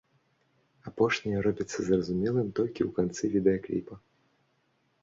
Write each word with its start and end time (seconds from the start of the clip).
Апошняе 0.91 1.39
робіцца 1.47 1.77
зразумелым 1.91 2.47
толькі 2.61 2.81
ў 2.87 2.91
канцы 2.99 3.23
відэакліпа. 3.39 3.95